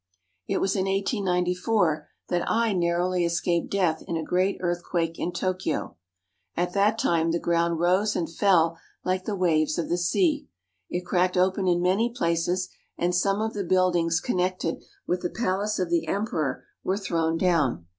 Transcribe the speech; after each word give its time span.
It 0.47 0.57
was 0.59 0.75
in 0.75 0.85
1894 0.85 2.09
that 2.29 2.49
I 2.49 2.73
narrowly 2.73 3.23
escaped 3.23 3.69
death 3.69 4.01
in 4.07 4.17
a 4.17 4.23
great 4.23 4.57
earthquake 4.59 5.19
in 5.19 5.31
Tokyo. 5.31 5.95
At 6.57 6.73
that 6.73 6.97
time 6.97 7.29
the 7.29 7.37
ground 7.37 7.77
rose 7.77 8.15
and 8.15 8.27
fell 8.27 8.79
like 9.03 9.25
the 9.25 9.35
waves 9.35 9.77
of 9.77 9.89
the 9.89 9.99
sea. 9.99 10.47
It 10.89 11.05
cracked 11.05 11.37
open 11.37 11.67
in 11.67 11.83
many 11.83 12.09
places, 12.09 12.69
and 12.97 13.13
some 13.13 13.41
of 13.41 13.53
the 13.53 13.63
buildings 13.63 14.19
connected 14.19 14.83
with 15.05 15.21
the 15.21 15.29
palaces 15.29 15.77
of 15.81 15.89
the 15.91 16.07
Emperor 16.07 16.65
were 16.83 16.97
thrown 16.97 17.37
down. 17.37 17.85